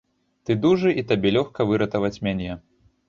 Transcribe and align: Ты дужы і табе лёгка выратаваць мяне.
Ты 0.49 0.53
дужы 0.63 0.93
і 1.01 1.03
табе 1.11 1.33
лёгка 1.37 1.67
выратаваць 1.73 2.13
мяне. 2.29 2.51